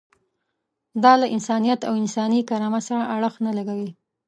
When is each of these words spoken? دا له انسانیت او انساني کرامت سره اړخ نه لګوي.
دا 1.03 1.13
له 1.21 1.27
انسانیت 1.35 1.79
او 1.87 1.93
انساني 2.01 2.39
کرامت 2.49 2.83
سره 2.89 3.03
اړخ 3.15 3.33
نه 3.45 3.51
لګوي. 3.57 3.91